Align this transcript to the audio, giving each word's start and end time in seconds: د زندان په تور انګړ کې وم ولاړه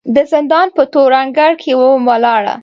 د 0.15 0.17
زندان 0.31 0.67
په 0.77 0.83
تور 0.93 1.11
انګړ 1.21 1.51
کې 1.61 1.71
وم 1.79 2.01
ولاړه 2.09 2.55